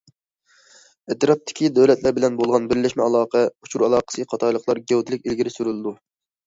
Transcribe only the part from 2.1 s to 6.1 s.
بىلەن بولغان بىرلەشمە ئالاقە، ئۇچۇر ئالاقىسى قاتارلىقلار گەۋدىلىك ئىلگىرى سۈرۈلىدۇ.